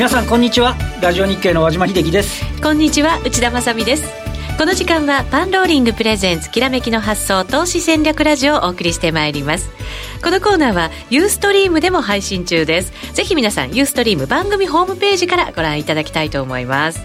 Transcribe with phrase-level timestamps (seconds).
[0.00, 0.76] 皆さんこんにちは。
[1.02, 2.42] ラジオ日経の和島秀樹です。
[2.62, 4.04] こんにちは内田まさです。
[4.56, 9.68] この時間はパンローリングプレゼンツきらめきの発想投資戦略ラジオをお送りしてまいります。
[10.24, 12.94] このコーナーはユーストリームでも配信中です。
[13.12, 17.02] ぜひ皆さんユーストリーム番組ホームページからご覧いただきたいと思います。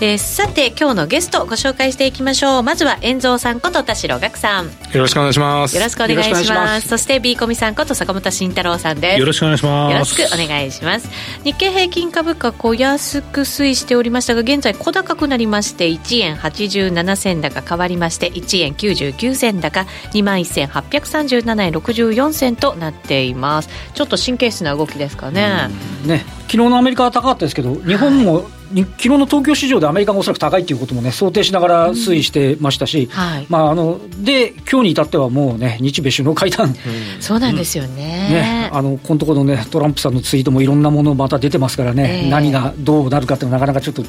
[0.00, 2.62] えー、さて今日のゲストご紹介していきましょう。
[2.62, 4.66] まずは遠蔵さんこと田代岳さん。
[4.66, 5.76] よろしくお願いします。
[5.76, 6.88] よろしくお願いします。
[6.88, 9.20] そして B コミさんこと坂本慎太郎さんです。
[9.20, 9.92] よろしくお願いします。
[9.92, 11.08] よろしくお願いします。
[11.44, 23.68] 日経平均株価小安く推移しておりましたが現在小高くなりまして1円87銭高変わりまして1円99銭高2万1837円64銭となっています。
[23.94, 25.68] ちょっと神経質な動きですかね。
[26.04, 36.74] ね昨日のアメリカは高かったですけど日本も、はい昨日の東京市場でアメリカがおそらく高いということも、ね、想定しながら推移してましたし、うんはい、まあ、あので今日に至ってはもうね、日米首脳会談、うん、
[37.20, 38.28] そうなんですよね。
[38.30, 44.02] ねあのこのところの、ね、トランプさんのツイートもいろんなものまた出てますからね、えー、何がどうなるかってなかなかちょっと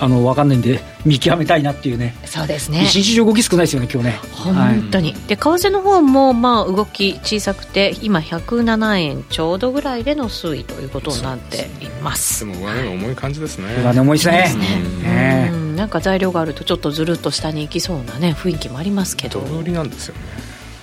[0.00, 2.84] あの分かんないんで、見極めたいなっていうね、そうですね。
[2.84, 4.20] 一日中動き少ないですよね、今日ね。
[4.32, 12.44] 本当に、はい、で為替の方もまあ動き小さくて、今、107円ちょうどぐらいでの推移ということになっています。
[12.44, 13.66] でも上値が重い感じですね。
[13.82, 14.82] 上値重いですね。
[15.02, 19.40] ね、うん、なんか材料があるとちょっとずるっと下に行きそうなね雰囲気もありますけど。
[19.40, 20.20] ドル売りなんですよね。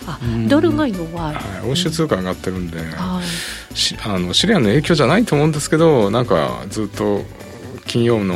[0.06, 0.20] あ
[0.50, 2.90] ドルが弱い、はい、欧州通貨上がってるんで、はい、
[4.04, 7.22] あのシリアの影響じゃないと思うんですけどなんかずっと
[7.86, 8.34] 金曜の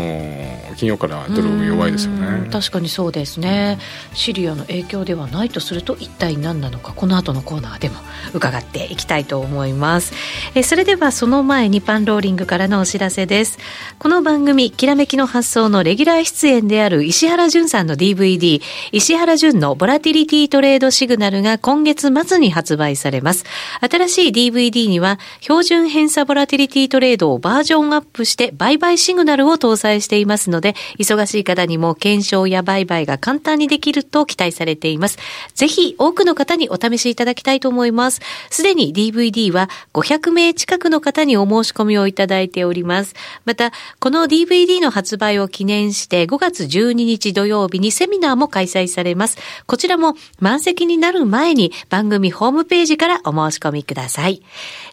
[0.78, 2.50] 金曜からドル弱いですよね。
[2.52, 3.78] 確かにそうですね、
[4.12, 7.96] うん、シリアの影響ではないとすると一体何なのかこの後のコーナーでも
[8.34, 10.14] 伺っていきたいと思います。
[10.54, 13.58] えそれではその前にパンローリングからのお知らせです。
[14.00, 18.62] この番組きらめきの発想のレギュラー出演である石原淳さんの DVD
[18.92, 23.46] 石原淳のボラティリティトレードシグナルが今月末に発売されます。
[23.90, 35.18] 新しい DVD には標準偏差ボラティリティトレードをバージョンアップして売買シグナルを搭載していますので、忙しい方にも検証や売買が簡単にできると期待されています。
[35.54, 38.22] ぜひ多くの方にお試しいただきたいと思います。
[38.50, 43.14] すでに DVD は500名近くの方にお申し込みをいただいております。
[43.46, 49.38] また、この DVD の発売を記念して5月12日土曜日にセミナーも開催されます。
[49.66, 54.42] こちらも満席になる前に番組ホームページからお申し込みください。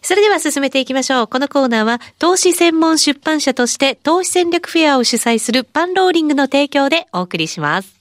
[0.01, 1.27] それでは進めていきましょう。
[1.27, 7.94] このコーナーは投資専門出版社として投資戦略フェアを主催するパンローリングの提供でお送りします。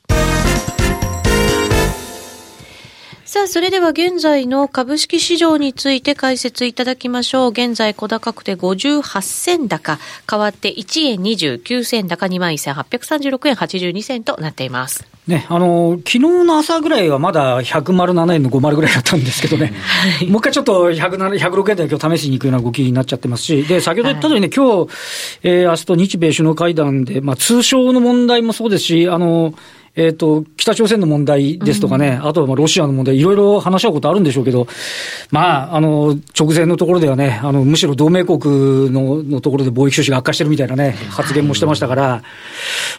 [3.34, 7.50] さあ、それでは現在の株式市場について解説いただきましょう。
[7.50, 9.98] 現在、小高くて58銭高、
[10.30, 15.04] 変わって1円29銭高、21,836円82銭となっています。
[15.26, 19.74] ね、あの、昨日の朝ぐらいはまだ107円の50ぐらいだったんですけどね、
[20.18, 24.92] はい、もう一回ちょっと107 106円台今日試しに行くような動きになっちゃってますし、で、先ほど言ったようにね、はい、今日、
[25.42, 29.54] えー、明日と日米首脳会談で、まあ、通商の問題もそうですし、あの、
[29.96, 34.66] えっ、ー、と、北朝鮮の問題ですとかね、うん、あとはまあロシアの問題、いろいろ話し合うことあるんでしょうけど、
[35.30, 42.22] まあ、あの、直前のところではね、あの、むしろ同盟国ののところで貿易収支が悪化してるみたいなね、発言もしてましたから、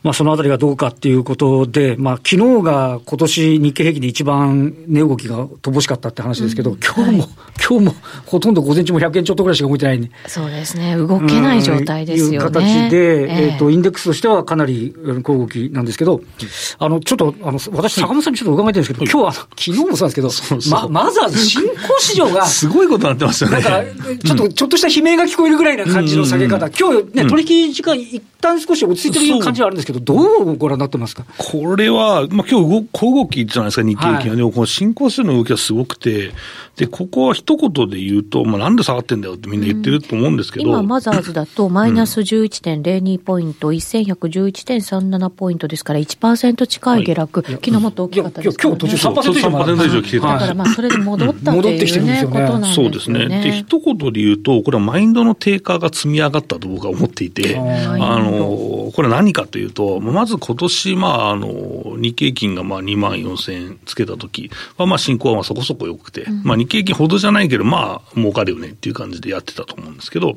[0.03, 7.29] まあ、そのあたりがどうかっていうことで、まあ、昨日が今年日経平均で一番値動きが乏しかったって話ですけど、うん、今日も、はい、
[7.67, 7.95] 今日も
[8.25, 12.35] ほとんど午前中も100円ちょっとぐらいしか動いてない、ね、そうですね、動けない状態ですよね。
[12.35, 16.21] いう形で、えっ、ー、と、インデックスとしてはかなり小動きなんですけど、
[16.85, 20.29] あの、ちょっと、あの、私、坂本さんにちょっと伺いたいんですけど、今日は、昨日もそうなんですけど、
[20.69, 23.59] ま、マザーズ新興市場が、すごいことになってますよね。
[23.59, 26.69] なんか、ちょっと、ちょっとした悲鳴が聞こえるぐらいな感じの下げ方。
[26.69, 31.25] 今日ね、取引時間一旦少し落ち着いてる感じはあるんですけど、どうご覧になってますか？
[31.37, 34.35] これは、まあ今日小動きじゃないですか、日経平均は。
[34.35, 36.31] でも、この新興市場の動きはすごくて、
[36.75, 40.67] で、ここは一言で言うと、まあなんで下がってんだよってみんな言ってると思うんですけど。
[40.67, 47.43] 今、マザーズだと、マイナス11.02ポイント、1111.37ポイントですから、1%近い下落。
[47.47, 50.27] 昨日もっと大きかったです今日途中3%以上3%以上来てた。
[50.33, 52.73] だからまあ、それで戻ったっていうね、ことなんですね。
[52.75, 53.27] そうですね。
[53.43, 70.35] で、一言で言うと、これはマインドの低下が積み上がったと僕は思っていて、あの、これ何かというと、まず今年、まあ、あの、日経金がまあ2万4000円つけた時は、まあ、進行はまあそこそこ良くて、まあ、日経金ほどじゃないけど、まあ、儲かるよねっていう感じでやってたと思うんですけど、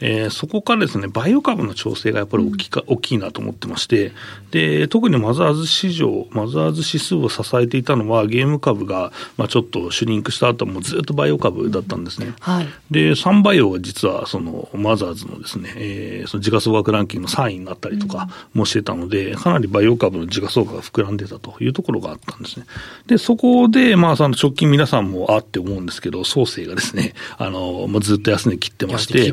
[0.00, 4.12] えー、そこからですね、バイオ株の調整がやっぱり大きか、大きいなと思ってまして、
[4.50, 12.34] で、特にマザーズ市場、マザーズ指数を支えていたのは、ゲーム株が、まあ、ちょっとシュリンクした後もずっとバイオ株だったんですね。
[12.40, 22.66] はい、で、サンバイオが実はそのマザーズのですね、えー、その時価総額ランキングの3位になったりとかもしてたので、うん、かなりバイオ株の時価総額が膨らんでたというところがあったんですね。
[23.06, 29.32] で、そこで、まあ、その直近皆さんもあって思うんですけど、創生がですね、 あの、まあ、ずっと安値切ってまして、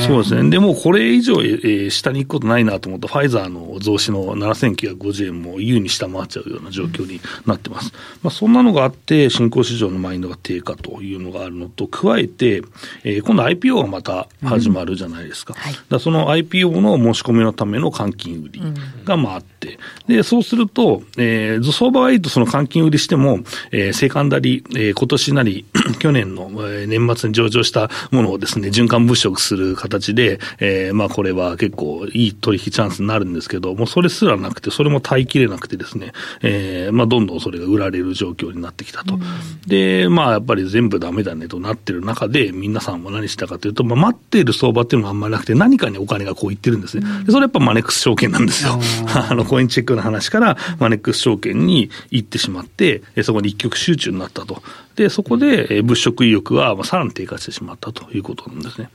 [0.00, 0.50] そうですね。
[0.50, 7.92] でもこれ以上、えー、下に行くことないなと思ったファイザーの増資の7950円も優に下回っちゃうような状況になってます。
[8.22, 12.62] まあ、そんなのがあって、新興市場のマインドが低下というのがあるのと、加えて、
[13.04, 15.54] えー、今度 IPO がまた始まるじゃないですか。
[15.54, 15.60] うん。
[15.60, 18.62] はい、だその IPO の申し込みのための換金売り
[19.04, 23.40] がまああって、で、そうすると、えー、相場はいいとその換金売りしても、
[23.70, 25.66] えー、セカンダリ、えー、今年なり、
[25.98, 36.12] 去年の、えー、年末に上場したものをですね、循環物色する形で、えー、まあこれは結構いい取引チャンスになるんですけど、もうそれすらなくて、それも耐えきれなくてですね、
[36.42, 39.18] えー、まあどんどんそれが売られる状況になってきたと。
[39.66, 47.06] で、まあやっぱり全部ダメだねとなってる中で、皆さんも何したかというと、まあ待っている相場っていうのがあんまりなくて、何かにお金がこういってるんですね。
[47.24, 48.78] でそれやっぱマネックス証券なんですよ。
[49.08, 54.62] あの、コインチェックの話からマネックス証券に行ってしまって、そこに一極集中になったと。
[54.96, 58.90] で、そこで物色意欲はさらに低下してしまったということなんですね。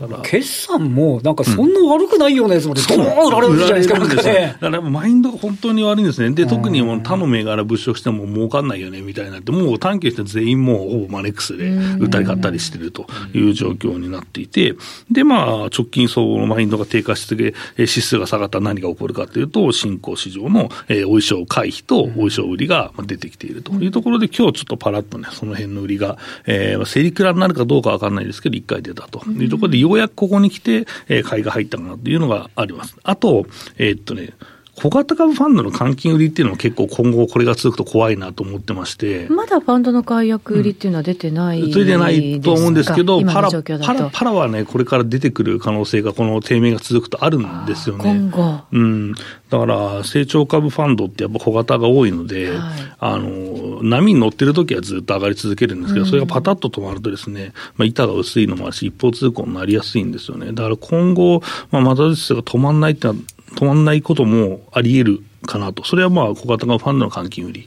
[0.00, 6.34] だから決算もなんかそんな悪くないようなやつまで、どーん売られるじゃないですか、だからマインドが本当に悪いんですね。
[6.34, 14.74] で、特にもう他の銘柄物色しても儲かんないよねみたいになって、もう短期して全員もうほぼマネックスで売ったり買ったりしてるという状況になっていて、
[15.10, 23.72] で、まあ、直近相応のマインドが低下して指数が下がったら何が起こるかというと、新興市場のお衣装回避とお衣装売りが出てきていると。
[23.72, 29.22] いうところで、今日ちょっとパラッとね、その辺の売りが、えー、競りクラになるかどうかわかんないですけど、一回出たと。
[29.30, 32.96] いうところで、ようやくここに来て、えー、買いが入ったかなというのがあります。
[33.02, 33.46] あと、
[33.78, 34.30] えー、っとね、
[34.76, 39.26] 小型株ファンドの換金売りっていうのは結構今後これが続くと怖いなと思ってまして。
[39.28, 48.04] まだファンドの解約売りっていうのは出てない、うん、出てないと思うんですけど、パラ、パラ、パラはね、これから出てくる可能性がこの低迷が続くとあるんですよね。
[48.04, 48.60] 今後。
[48.72, 49.14] うん。
[49.48, 52.58] だから成長株ファンドってやっぱ小型が多いので、はい、
[52.98, 60.52] あの、波に乗ってる時はずっと上がり続けるんですけど、それがパタッと止まるとですね、まあ板が薄いのもあるし、一方通行になりやすいんですよね。
[60.52, 63.20] だから今後、まあ、またですが止まんないってのは、
[63.54, 67.66] 止まんないこともあり得るかなと、それはまあ小型がファンドの換金売り、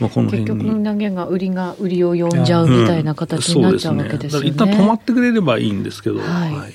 [0.00, 4.48] まあ、この結局、投げが売りが売りを呼んじゃうみたいな形になっちゃうわけですよね。
[4.48, 6.74] うん、一旦止まってくれればいいんですけど、はい、はい。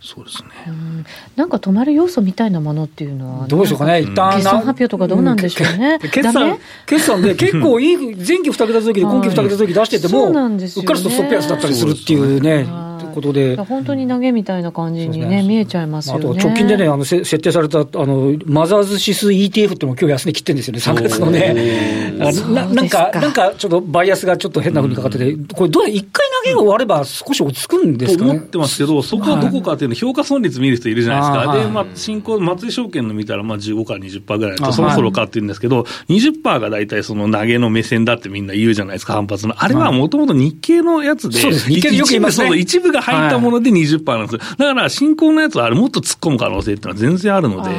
[0.00, 1.04] そうですね、うん、
[1.34, 12.87] なんか止まる要素みたいなものっていうのは、どうでしょうかね、一旦決算発表とかどうなんでしょうね、うん、決算決算で結構いい、前期2桁続きで今期2桁続き出してても、うっかりとストップ安だったりするっていうね。
[13.20, 13.56] ことで。
[13.56, 16.30] 本当に投げみたいな感じにね、ね見えちゃいますよね。
[16.30, 22.12] あと直近でね、あの設定されたあのマザーズ指数 ETF っても今日安値切ってるんですよね、3月のね。
[22.18, 28.30] ななんか、なんかちょっとバイアスがちょっと変なふうにかかってて、これ、どう一回投げが終われば少し落ち着くんですかね。
[28.30, 31.56] と思ってますけど、そこはどこかっていうの、評価損率見る人いるじゃないですか。
[31.56, 39.54] で、まあ、新興、松井証券の見たら、まあ15から20%ぐらいと、そろそろかっていうんですけど、20%が大体その投げの目線だってみんな言うじゃないですか、反発の。
[39.56, 42.56] あれはもともと日経のやつで、そうです、日経よく言いますね。
[42.56, 44.56] 一部が入ったもので20%なんです。
[44.56, 47.70] だから、新興のやつはあれもっと突っ込む可能性っていうのは全然あるので、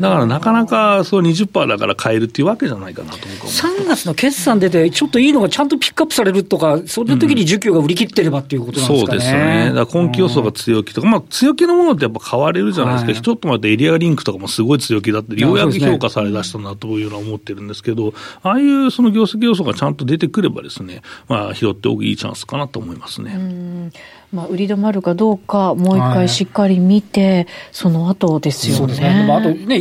[0.00, 9.18] だからなかなかそう20%だから買えるっていうわけじゃないかなと思う3月の決算出て、ちょっといいのがちゃんとピックアップされるとか、その時に需給が売り切ってればっていうことなんですかね。
[9.18, 9.38] そうですよ
[9.74, 9.86] ね。
[9.90, 13.12] 今期予想が強気とか、まあ強気のものってやっぱ買われるじゃないですか。
[13.12, 23.90] はい、ちょっと待ってエリアリンクとかもすごい強気だって、ようやく評価されだしたなというのは思ってるんですけど、ああいうその業績予想がちゃんと出てくればですね、まあ拾っておくいいチャンスかなと思いますね。
[24.32, 28.78] まあ、売り止まるかどうか、もう一回しっかり見て、はい、その後ですよね。
[28.78, 29.28] そうですね。
[29.30, 29.80] あとね、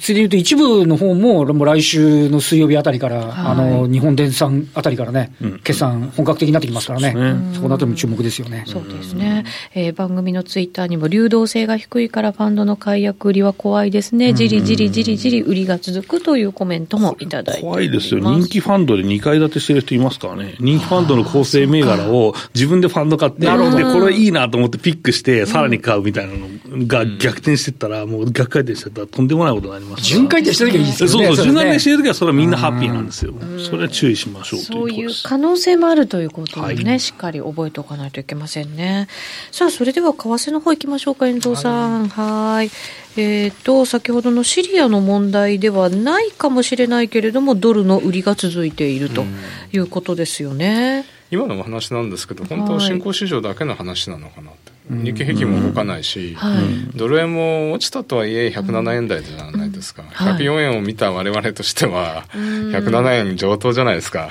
[0.00, 7.14] ついで言うと、一部の方も、もう来週の水曜日あたりから、はい、あの日本電産あたりからね、うん、決算、本格的になってきますからね、
[7.52, 8.64] そそこのあたりも注目ですよね。
[8.66, 9.44] そうですね、
[9.74, 23.76] えー、番組のツイッターにも、流動性が低いから、ファンドの解約売りは怖いですね、じりじりじりじり売りが続くというコメントもいただいて怖いですよ、人気ファンドで2階建てしてる人いますからね、人気ファンドの構成銘柄を自分でファンド買って、なるほど。
[23.78, 31.26] で、これいいなと思ってピックして、さらに買うみたいなのが逆転してったら、もう逆回転してったらとんでもないことになります巡回転してる時はいいですよね。
[31.26, 33.34] そうそう、巡回転してる時はそれはみんなハッピーなんですよ。
[33.58, 39.08] それは注意しましょうそういう可能性もあるということをね、はい、しっかり覚えておかないといけませんね。
[39.50, 42.08] さあ、それでは為替の方行きましょうか、遠藤さん。
[42.08, 42.70] はい。
[43.18, 49.24] えっ、ー、と、先ほどのシリアの問題ではないかもしれないけれども、ドルの売りが続いていると
[49.72, 51.15] いうことですよね。
[51.30, 54.50] 今のお話なんですけど本当は新興市場だけの話なのかな
[54.88, 64.30] 日経平均も動かないし、はい、ドル円も落ちたとはいえ107円台じゃないですか、104円を見た我々としては、107円上等じゃないですか。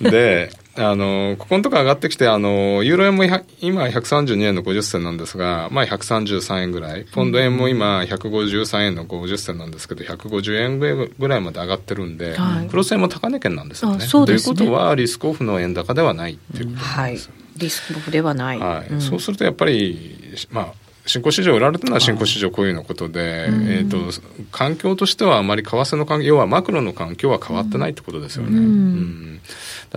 [0.00, 7.04] で、あの、ここのとこ上がってきて、あの、ユーロ円も今132円の50銭なんですが、まあ133円ぐらい。
[7.12, 13.98] ポンド円も今153円の50銭なんですけど、150円ぐらいまで上がってるんで、はい、プロセンも高値圏なんですよね。
[13.98, 14.08] ね。
[14.08, 17.28] ということは、リスクオフの円高ではないっていうことなんです。
[17.28, 18.58] はい、リスクオフではない。
[18.58, 18.92] はい。
[18.92, 20.72] うん、そうするとやっぱり、まあ、
[21.06, 23.98] 新興市場売られたのは新興市場固有のことで、えーと、
[24.50, 28.58] 環境としてはあまり為替の環境要はマクロの環境は変わってないってことですよね。
[28.58, 29.40] うん、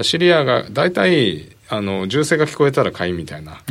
[0.02, 3.62] シリアが大体あの銃声が聞こえたら買いみたいな、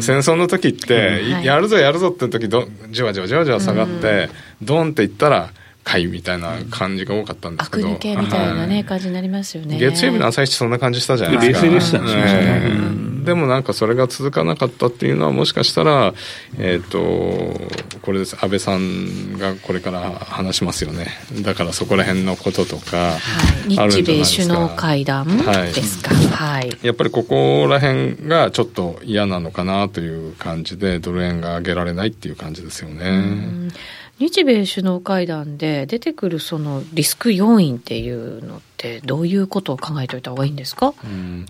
[0.00, 4.28] 戦争の時って、やるぞやるぞって時どじわじわじわじわ下がって、
[4.62, 5.50] ドンっていったら
[5.88, 7.88] 会みたいな感じが多かったんですけど。
[7.88, 9.78] 悪抜けみたいなね、はい、感じになりますよね。
[9.78, 11.66] 月曜日の朝一そんな感じしたじゃないですか。
[11.66, 13.08] 冷静でしたね。
[13.24, 16.14] でもなんかそれが続かなかったっていうのはもしかしたら、
[16.58, 18.36] えっ、ー、と、これです。
[18.36, 21.08] 安倍さんがこれから話しますよね。
[21.42, 23.18] だからそこら辺のこととか、は
[23.66, 26.14] い、日米首脳会談ですか。
[26.14, 26.70] はい。
[26.82, 33.70] やっぱりここら辺がちょっと嫌なのかなという感じで、ドル円が上げられないっていう感じですよね。
[34.18, 41.46] 日米首脳会談で出てくるそのリスク要因っていうのってどういうことを考えておいた方がいいんですか、うん、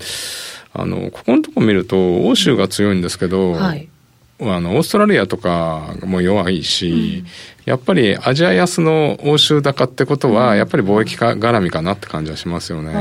[0.74, 3.88] あのここのところ見ると欧州が強いんですけど、はい、
[4.40, 7.26] あのオーストラリアとかも弱いし、うん、
[7.64, 12.92] やっぱりアジア安の欧州高ってことは、やっぱり貿易か絡みかなって感じはしますよね。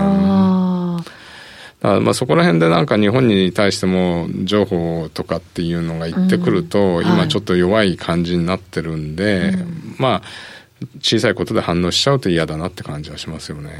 [1.81, 9.53] まあそこら辺でなんか日本に対しても情報とかっていうのが言ってくると、今ちょっと弱い感じになってるんで、
[9.97, 10.21] まあ
[11.01, 13.71] 小さいことで反応しちゃうと嫌だなって感じはしますよね、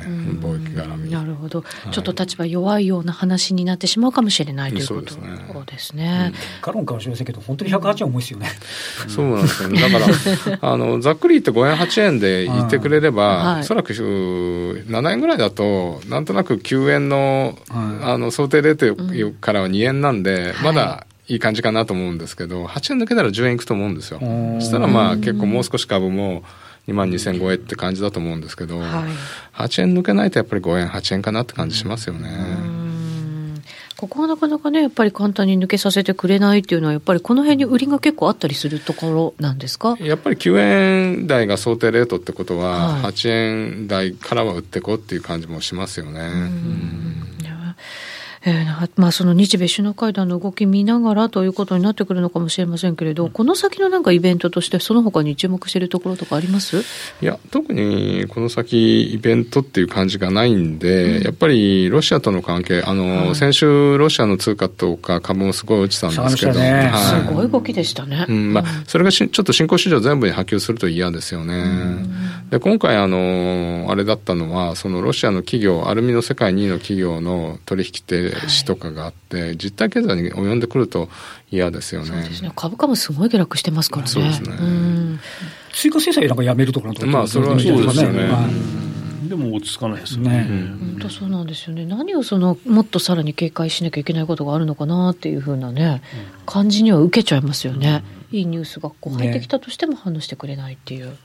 [0.41, 5.01] 貿易絡みなるほど、はい、ちょっと立場弱いような話になってしまうかもしれないということ。
[5.01, 5.29] ですね。
[5.53, 6.33] そうですね。
[6.61, 8.49] 過論かもしれませんけど、本当に108円重いですよね。
[9.07, 9.81] そうなんですよね。
[9.81, 24.19] だから、 あの、ざっくり言って5円8円で言ってくれれば、はい、おそらく7円ぐらいだと、なんとなく9円の、はい、あの、想定レートからは2円なんで、まだ、いい感じかなと思うんですけど、8円抜けたら10円いくと思うんですよ。
[24.59, 26.43] そしたらまあ結構もう少し株も、
[26.87, 28.89] 2万2000超えって感じだと思うんですけど、はい、
[29.53, 32.29] 8円抜けないとやっぱり5円、8円かなって感じしますよね。
[33.97, 39.97] ここはなかなかね、やっぱり簡単に抜けさせてくれないっていうのは、やっぱりこの辺に売りが結構あったりするところなんですか？
[39.99, 46.29] やっぱり9円台が想定レートってことは、はい、8円台からは売っていこうっていう感じもしますよね。
[48.47, 56.77] うんえーまあ、その日米首脳会談の動き見ながらということになってくるのかもしれませんけれど、うん、この先のなんかイベントとして、その他に注目しているところとかあります？
[57.21, 66.89] いや、特にこの先、イベントっていう感じがないんで、うん、やっぱりロシアとの関係、あの、はい、先週、ロシアの通貨とか株もすごい落ちたんですけど、ね。
[66.93, 68.25] はい、すごい動きでしたね。
[68.29, 68.53] うん。
[68.53, 72.05] まあ、それがしちょっと新興市場全部に波及すると嫌ですよね。
[72.49, 81.09] で今回あの、あれだったのは、そのロシアの企業、アルミの世界2位の企業の取引停止とかがあって、実体経済に及んでくると
[81.51, 82.07] 嫌ですよね。
[82.07, 82.51] そうですね。
[82.55, 84.07] 株価もすごい下落してますからね。
[84.09, 84.57] そうですね。
[85.73, 88.29] 追加制裁なんかやめるとかなまあ、それはそうですよね。
[89.27, 90.47] でも落ち着かないですね。
[90.49, 91.85] 本当そうなんですよね。
[91.85, 96.01] 何をそのもっとさらに警戒しなきゃいけないことがあるのかなっていうふうなね、
[96.45, 98.03] 感じには受けちゃいますよね。
[98.31, 101.15] いいニュースがこう入ってきたとしても反応してくれないっていう。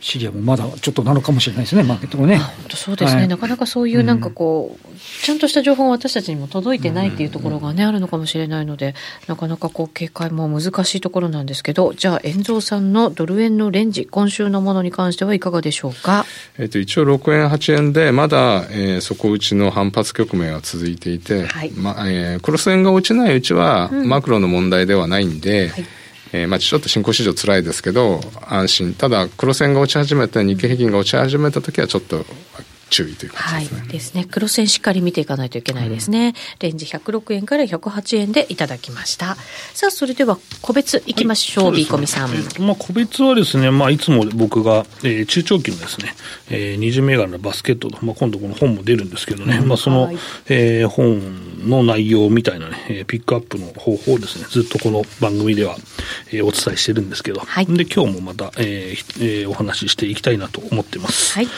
[0.00, 2.38] シリアもまだちょっとなのかもしれないですね、マーケットもね。
[2.38, 8.94] 本当そうですね、はい、なかなかそういうなんかこう、うん、ちゃんとした情報が私たちにも届いてないっていうところがね、うん、あるのかもしれないので、
[9.28, 16.26] なかなかこう警戒も難しいところなんですけど、じゃあ、遠蔵さんのドル円のレンジ、今週のものに関してはいかがでしょうか？
[16.58, 21.70] えっ、と、一応6円、8円で、まだ、えー、底打ちの反発局面は続いていて、はい。
[21.70, 25.84] まえー、クロス円が落ちないうちは、マクロの問題ではないんで、はい
[26.34, 28.94] えー、まあちょっと新興市場辛いですけど、安心。
[28.94, 32.26] ただ、黒線が落ち始めて、日経平均が落ち始めた時はちょっと
[32.90, 33.80] 注意という感じですね。
[33.80, 34.26] はい、ですね。
[34.30, 36.28] 黒線しっかり見ていかないといけないですね。
[36.28, 39.36] うん、レンジ106円から108円でいただきました。
[39.72, 42.30] さあ、それでは個別いきましょう、はい、ビーコミさん。
[42.30, 46.14] えー、まあ、個別はですね、まあ、いつも僕が、えー、中長期のですね、
[46.50, 55.76] えー、二十銘柄のバスケットまあ、今度この本も出るんですけどね、うん、まあ、その、はい、えー、本の内容みたいなね、えー、ピックアップの方法をですね、ずっとこの番組では、
[56.28, 61.34] えー、お伝えしてるんですけど、はい、で、今日もまた、えーえー、お話ししていきたいなと思ってます。
[61.34, 61.48] はい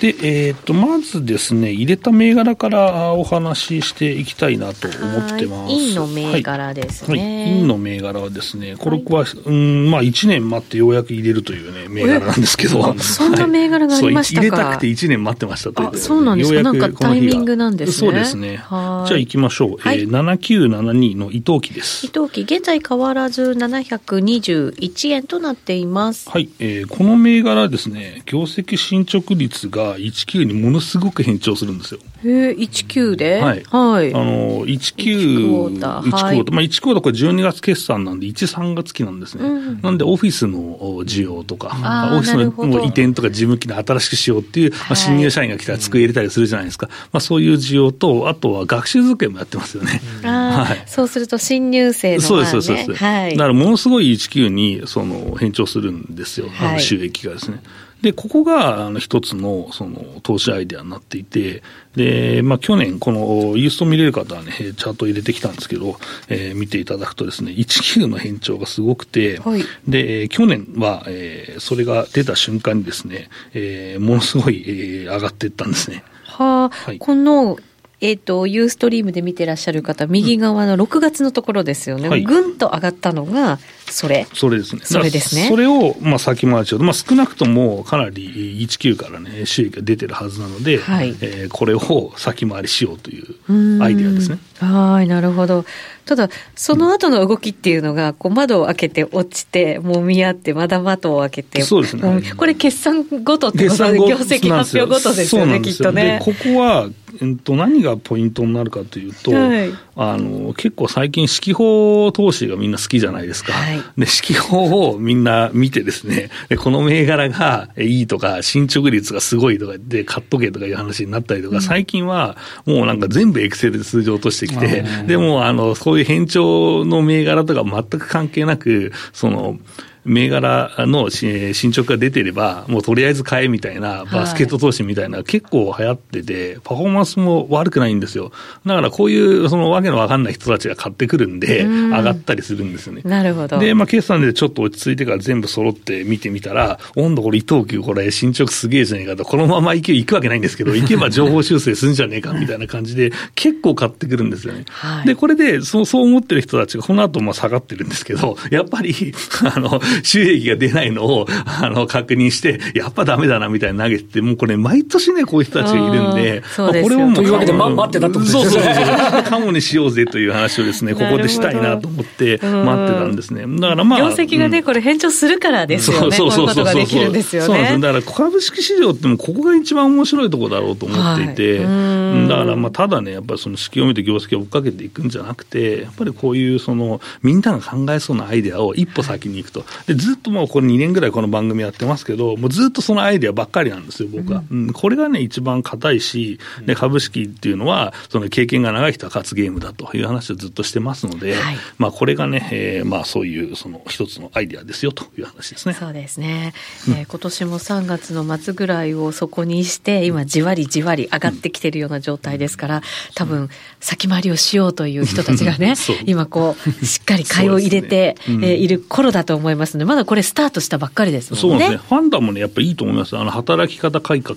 [0.00, 5.72] で、えっ、ー、と、まずですね、入れた銘柄からお話ししていきたいなと思ってます。
[5.72, 7.18] インの銘柄ですね。
[7.18, 7.58] はい。
[7.58, 12.94] インの銘柄はですね、これは、はい、うん、まあ1年待ってようやく入れるというね、銘柄なんですけど。
[12.98, 15.98] そんな銘柄がありましたか、入れたくて1年待ってましたという。
[15.98, 16.62] そうなんですか？
[16.62, 17.94] なんかタイミングなんですね。
[17.94, 18.56] そうですね。
[18.56, 19.76] じゃあ行きましょう。
[19.78, 22.06] はい、えー、7972の伊藤期です。
[22.06, 26.28] 伊藤期、現在変わらず721円となっています。
[26.30, 26.48] はい。
[26.58, 32.00] えー、この銘柄ですね、業績進捗率が19にものすごく変調するんですよ。
[32.24, 33.40] へえ、19で？
[33.40, 33.62] はい。
[33.70, 34.14] はい。
[34.14, 36.02] あの、19、1クォーター。
[36.02, 36.54] 1クォーター。
[36.54, 39.44] まあ、1クォーターこれ12月決算なんで、1、3月期なんですね。
[39.46, 41.68] うん、なんで、オフィスの需要とか、
[42.12, 46.88] オフィスの移転とか事務機能新しくしようっていう、まあ、新入社員が来たら机入れたりするじゃないですか。
[47.12, 50.00] まあ、そういう需要と、あとは学習机もやってますよね。
[50.22, 50.82] はい。
[50.86, 52.94] そうすると、新入生の、ね、そうです、そうです。
[52.94, 53.32] はい。
[53.32, 56.46] だから、ものすごい19に、その、変調するんですよ。
[56.60, 57.60] あの収益がですね。
[58.04, 61.62] で、ここがあの一つのその投資アイデアになっていて、
[61.96, 65.96] で、まあ去年このユースト見れる方はね、チャート入れてきたんですけど、
[66.28, 76.04] えー、見ていただくとですね、19の変調がすごくて、はい、で、去年は、えー、それが出た瞬間にですね、えー、ものすごい、えー、上がっていったんですね。
[76.24, 77.58] はあ、はい、この
[78.00, 82.10] えっ、ー、と、ユーストリームで見てらっしゃる方、右側の6月のところですよね。
[82.10, 83.58] はい、ぐんと上がったのが、
[83.94, 84.26] それ。
[84.34, 84.82] それですね。
[84.84, 85.46] それですね。
[85.48, 94.38] それを、まあ、先回りしようと、まあ、少なくともかなり19からね、収益が出てるはずなので、はい、えー、これを先回りしようというアイデアですね。
[94.58, 95.64] はい、なるほど。
[96.06, 102.32] ただ、その後の動きっていうのが、こう窓を開けて落ちて、もみ合って、まだ窓を開けて、そうですね。
[102.36, 106.20] これ、決算ごとってことで、業績発表ごとですよね、きっとね。
[106.20, 106.88] ここは、
[107.20, 113.52] えっと、何がポイントになるかというと、はい、あの結構最近、指揮法投資がみんな好きじゃないですか。
[113.52, 129.58] はい、で指揮法をみんな見てですね、この銘柄がいいとか、進捗率がすごいとかで、買っとけとかいう話になったりとか、うん、最近はもうなんか全部エクセルで数字を落としてきて、でもあのそういう変調の銘柄とか全く関係なく、その、
[130.04, 138.32] 銘柄の進捗が出てれば、もうとりあえず買えみたいな、バスケット投資みたいな、結構流行ってて、パフォーマンスも悪くないんですよ。
[138.66, 143.02] だからこういう、そのわけのわかんない人たちが買ってくるんで、上がったりするんですよね。
[143.04, 143.58] なるほど。
[143.58, 154.64] で、まあ、決算でちょっと落ち着いてから全部揃って見てみたら、温度これ伊藤急これ進捗すげえじゃねえかと、このまま行け行くわけないんですけど、 行けば情報修正するんじゃねえかみたいな感じで、 結構買ってくるんですよね。
[154.68, 159.14] はい、で、これで、そう、そう思ってる人たちがこの後まあ下がってるんですけど、やっぱり、
[159.54, 167.14] あの、 収益が出ないのを、あの、確認して、やっぱダメだなみたいに投げて、もうこれ毎年ね、こういう人たちがいるんで、まあ、これをもう。
[167.14, 168.44] というわけで、ま、待ってたってことですね。
[168.44, 169.22] そうそうそう。
[169.24, 173.44] カモにしようぜという話をですね、ここでしたいなと思って待ってたんですね。
[173.60, 173.98] だからまあ。
[173.98, 176.16] 業績がね、これ変調するからですよね。
[176.16, 176.74] そうそうそうそう。
[176.74, 177.38] そうそうなんです。
[177.38, 189.64] だから株式市場ってもここが一番面白いところだろうと思っていて、はい、だからまあただね、やっぱりその式を見て業績を追っかけていくんじゃなくて、やっぱりこういうその、みんなが考えそうなアイデアを一歩先に行くと。
[189.86, 194.42] で、ずっともうこれ2年ぐらいこの番組やってますけど、もうずっとそのアイデアばっかりなんですよ、僕は。
[194.50, 205.74] うん、これがね、一番硬いし、で、株式っていうのは、その経験が長い人は勝つゲームだという話をずっとしてますので、はい、まあこれがね、えー、まあそういうその一つのアイデアですよという話ですね。
[205.74, 206.54] そうですね。
[206.88, 212.82] えー、今年も3月の末ぐらいをそこにして、今じわりじわり上がってきてるような状態ですから、
[213.14, 215.74] 多分先回りをしようという人たちがね、
[216.06, 218.34] 今こう、しっかり買いを入れて、ね。
[218.34, 221.64] うん、えー、いる頃だと思いますので、まだこれスタートしたばっかりですもんね。
[221.64, 221.88] そうですね。
[221.88, 223.16] ファンダもね、やっぱりいいと思います。
[223.16, 224.36] あの、働き方改革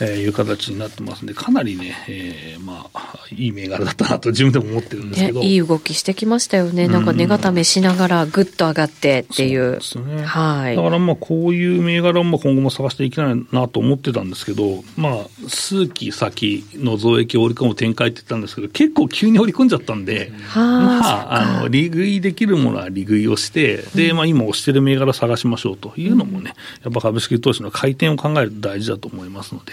[0.00, 6.88] うん、えいう形になってますんでかなりね、えー、まあいい銘柄だったなと自分でも思ってるんですけど、いい動きしてきましたよね。
[6.88, 9.80] なんか値固めしながらぐっと上がってっていう。
[9.82, 10.22] そうですね。
[10.22, 10.76] はい。
[10.76, 15.14] だからまあこういう銘柄も今後も探していきたいなと思ってたんですけど、まあ
[15.48, 29.72] 数期先の増益を織り込む展開って言ったんですけど、結構急に織り込んじゃったんで、まあ、あの、利食いできるものは利食いをして、で、まあ今押してる銘柄探しましょうというのもね、やっぱ株式投資の回転を考えると大事だと思いますので、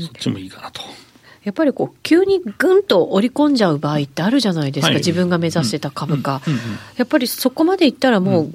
[0.00, 0.82] そっちもいいかなと。
[1.44, 6.40] やっぱりこう急にぐんと織り込んじゃう場合ってあるじゃないですか、はい、自分が目指してた株価、
[6.96, 8.52] やっぱりそこまでいったらもう、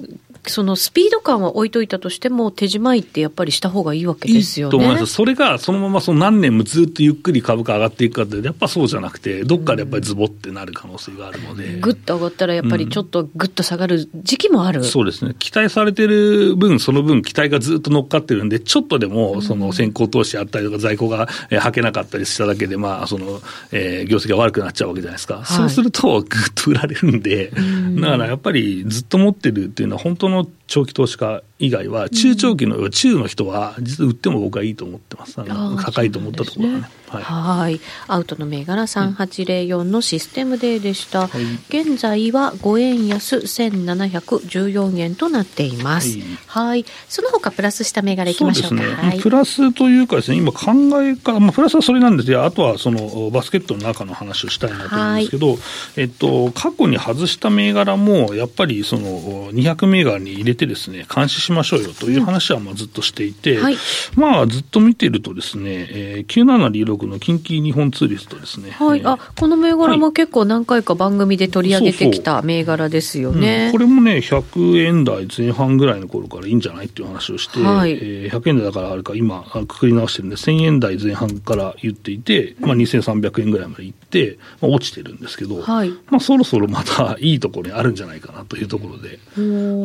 [0.50, 4.76] そのスピード感は置いといたとしても、手仕舞いってやっぱりした方がいいわけですよね。
[4.76, 5.12] いいと思います。
[5.12, 11.78] それがそのままその何年もずっとゆっくり株価上がっていくかって、やっぱそうじゃなくて、どっかでやっぱりズボってなる可能性があるので。
[11.80, 15.34] ぐっと上がったら、やっぱりちょっとぐっと下がる時期もある、うん、そうですね。
[15.38, 23.40] 期待されてる分、その分期待がずっと乗っかってるんで、ちょっとでもその先行投資あったりとか、在庫がはけなかったりしただけで、まあ、その、
[23.72, 25.36] えー、業績が悪くなっちゃうわけじゃないですか。
[25.36, 27.50] はい、そうすると、ぐっと売られるんで、
[28.00, 30.33] だからやっぱりずっと持ってるっていうのは、本当の
[30.66, 35.36] 長期投資家以外は、中長期の、中の人は、実は売っても僕はいいと思ってます。
[35.36, 36.90] 高いと思ったところはね。
[37.22, 46.18] はい、アウトの銘柄3804のシステムデーでした、はい、現在は5円安1714円となっています。
[46.46, 48.82] はい、その他プラスした銘柄いきましょうか、ね。
[48.94, 50.72] はい、プラスというかですね今考
[51.02, 55.58] え方、まあ、プラスはそれなんですがあとはそのバスケットの中の話をしたいなと思うんですけど、はい、
[55.96, 63.76] えっと、過去に外した銘柄もやっぱりその200銘柄に入れてですね監視しましょうよという話はまあずっとしていて、うん、
[64.16, 68.70] まあずっと見てるとですね、えー、9726の近畿日本ツーリストですね。
[68.70, 73.70] はい、あこの銘柄も結構何回か番組で取り上げてきた銘柄ですよね。
[73.72, 77.92] これもね、100円台前半ぐらいの頃からいいんじゃないっていう話をして、はい。
[77.92, 85.90] えー、100円台だからあれか、今、くくり直してるんで、1000円台前半から言っていて、まあ、2300円ぐらいまでいって、まあ、落ちてるんですけど、はい。
[86.10, 89.18] まあ、そろそろまたいいところにあるんじゃないかなというところで、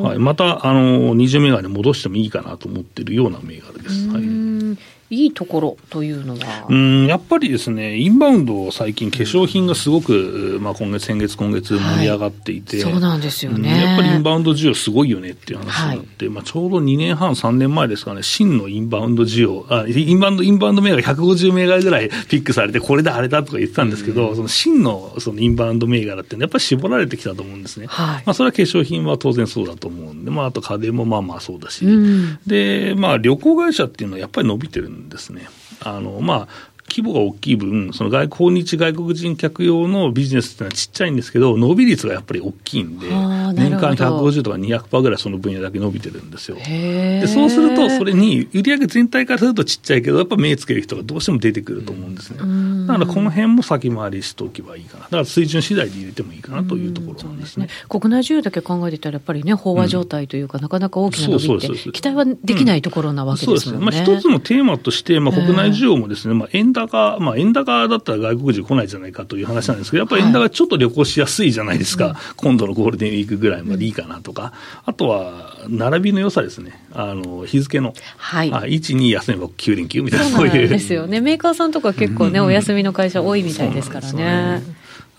[0.04, 4.08] はい、またあの20銘柄に戻してもいいかなと思ってるような銘柄です。
[4.10, 6.68] はいいいところというのは。
[6.70, 35.48] うんやっぱりですね、インバウンド、最近、化粧品がすごく、まあ、今月、先月、今月、盛り上がっていて、はい、そうなんですよね、やっぱりインバウンド需要、すごいよねっていう話になって、はい、まあ、ちょうど2年半、3年前ですかね、真のインバウンド需要、あインバウンド、インバウンド銘柄150銘柄ぐらいピックされて、これだ、あれだとか言ってたんですけど、うん、その真のそのインバウンド銘柄って、やっぱり絞られてきたと思うんですね、はい、まあ、それは化粧品は当然そうだと思うんで、まあ、あと家電もまあまあそうだし、うん、で、まあ、旅行会社っていうのはやっぱり伸びてるんですね。
[35.84, 46.58] あのまあ規模が大きい分、その外訪日外国人客用のビジネスっていうのはちっちゃいんですけど、伸び率がやっぱり大きいんで、年間150とか200%ぐらいその分野だけ伸びてるんですよ。
[46.58, 52.40] でそうすると、それに売上全体からするとちっちゃいけど、やっぱ目つける人がどうしても出てくると思うんですね。
[52.88, 55.04] だからこの辺も先回りしておけばいいかな。
[55.04, 57.68] だから水準次第で入れてもいいかなというところなんですね。
[57.68, 63.86] すね国内需要だけ考えてたら、やっぱりね、飽和状態というか、うん、なかなか大きな伸びって、期待はできないところなわけですよね。
[63.86, 64.06] うん、そうですね。
[64.06, 74.54] まあ、一つのテーマとして、まあ、国内需要もですね、まあ、円高、まあ、円高だったら外国人来ないじゃないかという話なんですけど、やっぱり円高ちょっと旅行しやすいじゃないですか、はい、今度のゴールデンウィークぐらいまでいいかなとか、
[74.86, 80.68] あとは並びの良さですね、あの日付の、はい、あ1、2休めば9連休みたいな、そういう。
[80.68, 84.64] ですよね、メーカーさんとか結構ね、お休みの会社多いみたいですからね。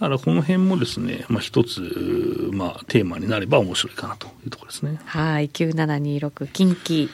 [0.01, 1.83] だからこの辺もですね、まあ、一つ、
[2.53, 4.99] まあ、テーマになれば面白いかなというところですね。
[5.05, 7.11] はい、9726近畿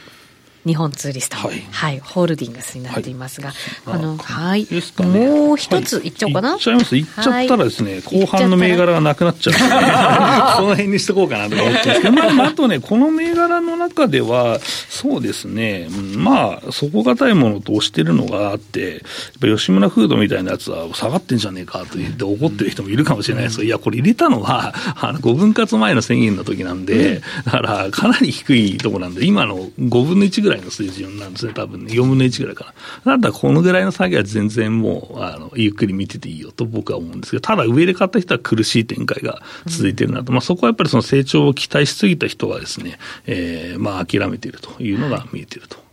[0.66, 3.52] 日本ツーリスト、はい、はい、ホールディングスになっていますが、
[3.84, 6.08] はい、あの、はい、ね、もう一つい。
[6.08, 6.54] っちゃおうかな。
[6.54, 6.96] いっちゃいます。
[6.96, 9.58] いっちゃったらですね、後半の銘柄がなくなっちゃう、ね、
[10.56, 12.00] この辺にしとこうかなと思ってるんです。
[12.02, 19.00] けど、まあ、あとね、この銘柄の中では、そうですね、まあ、底堅いものと押してるのがあって、やっ
[19.40, 33.12] ぱ吉村フードみたいなやつは下がってんじゃねえかと言って怒ってる人もいるかもしれないですけど、いや、これ入れたのは、あの、5分割前の1000円の時なんで、だからかなり低いところなんで、今の5分の1ぐらいの水準なんですね、多分ね、4分の1ぐらいかな。
[33.12, 40.26] なんだこのぐらいの下げは全然もう、あの、ゆっくり見てていいよと僕は思うんですけど、ただ上で買った人は苦しい展開が続いてるなと。
[40.28, 45.85] うん、まあそこはやっぱりその成長を期待しすぎた人はですね、えー、まあ諦めているというのが見えていると。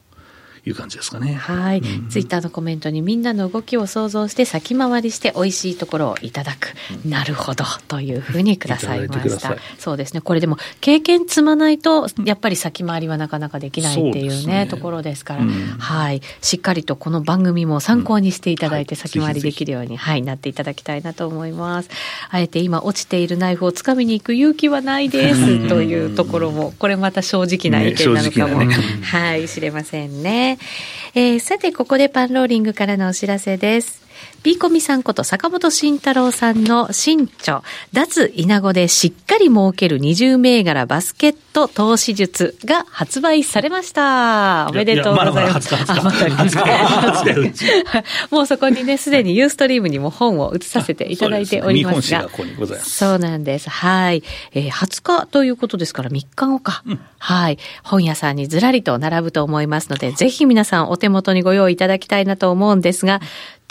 [0.66, 1.34] いう感じですかね。
[1.34, 6.74] はい、うん、ツイッターのコメントにみんなの動きを想像して先回りして美味しいところをいただく、
[7.04, 9.56] うん、なるほどというふうにくださいました。
[9.78, 10.22] そうですね。
[10.22, 16.22] これでも経験積まないとやっぱり先回りはなかなかできないっていうね、ね、ところですから、うん、はい。
[16.42, 21.90] しっかりとこの番組も参考にしていただいて先回りできるように、はい、なっていただきたいなと思います。
[22.30, 25.68] あえて今落ちているナイフをつかみに行く勇気はないです。
[25.68, 26.74] というところも。
[26.80, 30.53] これまた正直な意見なのかも、ねね、はい知れませんね、
[31.16, 34.03] えー、さてここでパンローリングからのお知らせです。
[34.44, 44.68] ピーコミさんこと坂本慎太郎さんの新著、脱稲子でしっかり儲ける二重銘柄バスケット投資術が発売されました。
[44.70, 45.74] おめでとうございます。
[45.74, 46.58] あ、またあります
[48.32, 52.28] もうそこにね、すでにユーストリームにも本を移させていただいておりますが。
[52.84, 53.70] そうなんです。
[53.70, 54.24] はい。
[54.54, 57.00] えー、20日ということですから3日後か、うん。
[57.18, 57.58] はい。
[57.84, 63.22] 本屋さんにずらりと並ぶと思いますので、ぜひ皆さんお手元にご用意いただきたいなと思うんですが、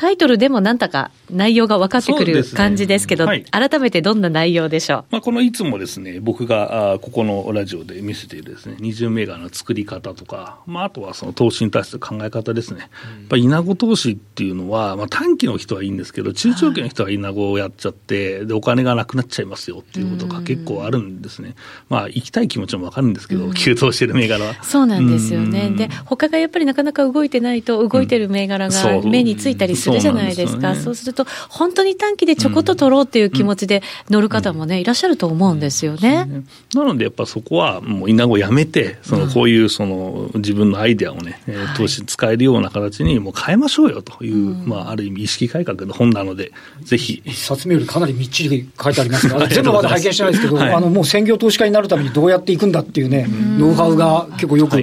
[0.03, 3.45] タイトルでもなんだか内容が分かってくる感じですけど、ね。
[3.53, 12.81] はい、改めてどんな内容でしょう、まあ、このいつもですね、僕があここのラジオで見せているですね、二重銘柄の作り方とか、まあ、あとはその投資に対する考え方ですね。
[12.81, 12.88] やっ
[13.29, 21.55] ぱ稲子投資っていうのは、まあ、短期の人はいいんですけど、中長期の人は稲子をやっちゃって、で、お金がなくなっちゃいますよっていうことが結構あるんですね。
[21.88, 24.65] まあ、行きたい気持ちもわかるんですけど、急騰してる銘柄は。
[24.65, 25.71] そうなんですよね。
[25.77, 30.74] で、他がやっぱりなかなか動いてないと、動いてる銘柄が目についたりするじゃないですか。
[30.74, 36.28] そう、ね,、すると、本当に短期でちょこっと取ろうっていう気持ちで乗る方もね、いらっしゃると思うんですよね。
[36.74, 41.40] なので、やっぱそこはもう稲子やめて、そのこういうその自分のアイデアをね、
[41.76, 46.52] 投資使えるような形にもう変えましょうよという、まあ、ある意味意識改革の本なので、
[46.83, 47.22] ぜひ。
[47.24, 53.26] 一冊目よりかなりみっちり書いてありますが、 全部まだ拝見してないですけど、はい、あのもう専業投資家になるためにどうやっていくんだっていうね、
[53.59, 54.83] ノウハウが結構よく、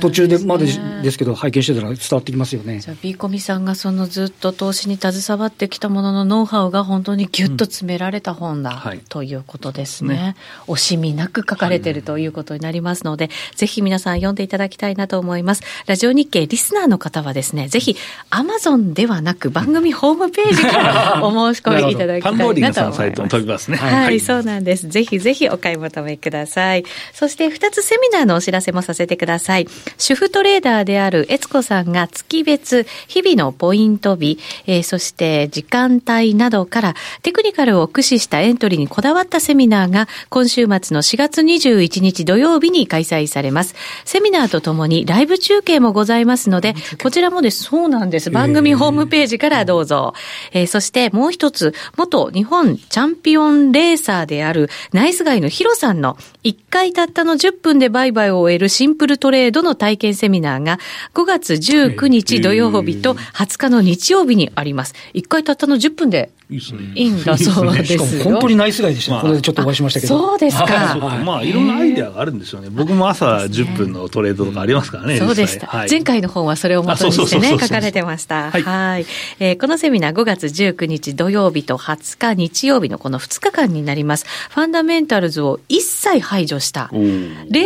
[0.00, 0.66] 途中でまで
[1.02, 2.80] ですけど、拝見してたら伝わってきますよね。
[2.80, 10.14] じゃあ、ビーコミさんがそのずっと投資に携わってきたもののノウハウが本当にぎゅっと詰められた本だ、うんはい、ということですね。
[10.14, 15.62] ね惜しみなく書かれているということになりますので、はい、ぜひ皆さん読んでいただきたいなと思います。
[15.86, 17.96] ラジオ日経リスナーの方はですね、ぜひ
[18.30, 22.80] アマゾンではなく番組ホームページからお申し込みいただきたいなと思います。
[22.96, 23.76] サイトも飛びますね。
[23.76, 24.88] はい、はい、そうなんです。
[24.88, 26.84] ぜひぜひお買い求めください。
[27.12, 29.68] そして2つセミナーのお知らせもさせてください。
[29.98, 34.29] 主婦トレーダーである悦子さんが月別日々のポイント日、
[34.66, 43.74] えー、そして時間帯などからテクニカルを駆使したエントリーにこだわったセミナーが今週末の4月21日土曜日に開催されます。
[44.04, 48.30] セミナーとともにライブ中継もございますので、こちらもです、そうなんです。
[48.30, 50.14] 番組ホームページからどうぞ。
[50.52, 60.78] えー、そしてもう一つ、元日本チャンピオンレーサーであるナイスガイのヒロさんの1回たったの10分で売買を終えるシンプルトレードの体験セミナーが
[61.14, 64.94] 5月19日土曜日と20日の日曜日にあります。
[65.14, 66.56] 1回たったの10分でい
[66.96, 68.04] いんだそうですよ。
[68.04, 70.18] しかも本当にナイスガイでした、まあ、これでちょっとお会いしましたけど。
[70.18, 70.96] そうですか。
[71.24, 72.68] まあ、いろんなアイデアがあるんですよね。
[72.70, 75.18] 僕も朝10分のトレードとかありますからね。
[75.18, 75.66] そうでした。
[75.68, 78.50] はい、前回の本はそれを元にしてね、書かれてました。
[78.50, 78.62] はい。
[78.62, 79.06] はい
[79.38, 84.26] えー、このセミナー5月19日土曜日と20日日曜日のこの2日間になります。
[84.50, 86.98] ファンダメンタルズを一切排除した、レ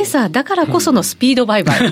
[0.03, 1.91] ーサーだからこそのスピード売買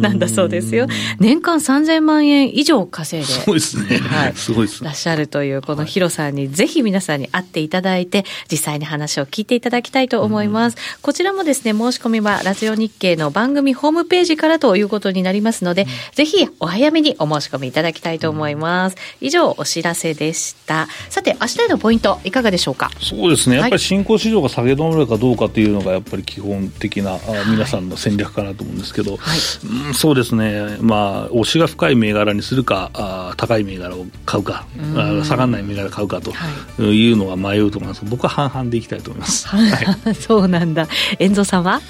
[0.00, 0.88] なんだそうですよ。
[1.18, 3.32] 年間3000万円以上稼いで。
[3.76, 3.98] ですね。
[3.98, 4.32] はい。
[4.34, 4.84] すごいです。
[4.84, 10.74] らっしゃるという、このヒロさんにぜひ皆さんに会っていただいて、実際に話を聞いていただきたいと思います。
[10.74, 18.96] うん、こちらもですね、申し込みはラジオ日経の番組ホームページからということになりますので、うん、ぜひお早めにお申し込みいただきたいと思います。
[19.20, 20.88] 以上、お知らせでした。
[21.08, 22.90] さて、明日へのポイント、いかがでしょうか？
[23.00, 29.38] そうですね、やっぱり新興市場が下げ止まるかどうかというのが、やっぱり基本的な、皆さんの戦略かなと思うんですけど、はい、
[29.86, 36.32] うん、そうですね、まあ、押しが深い銘柄にするか、あ高い銘柄を買うか、あ下がらない銘柄買うかと
[36.78, 37.12] い。
[37.12, 39.48] うのは迷うと思います、僕は半々でいきたいと思います。
[39.48, 40.86] はい、 そうなんだ。
[41.18, 41.80] 遠藤さんは？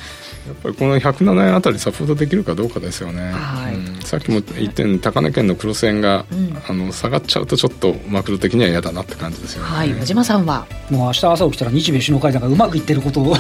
[0.47, 3.75] やっぱりこの107円あたりサポートできるかどうかですよね、はい。
[3.75, 10.67] うん、さっきも言ったように高値圏の黒線が、うん、あの下がっちゃうとちょっとマクロ的には嫌だなって感じですよね、はい、島さんは？
[10.91, 13.21] もう明日朝起きたら日米首脳会談がうまくいってること。
[13.21, 13.37] を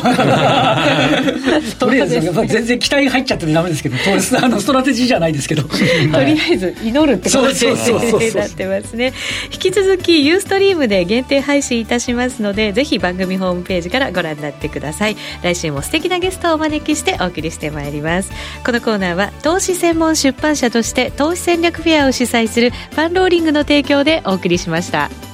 [1.78, 3.96] とりあえず全然期待入っちゃってダメですけど
[4.42, 5.62] あのストラテジーじゃないですけど。
[5.62, 7.48] とりあえず祈るってことに
[8.34, 9.12] なってますね
[9.52, 15.16] 引き続きユーストリームで限定配信いたしますのでぜひ番組ホームページからご覧になってください。
[15.42, 18.30] 来週も素敵なゲストをお招きしてお送りしてまいります
[18.64, 25.29] このコーナーは投資専門出版社として投資戦略フェアを主催するファンローリングの提供でお送りしました。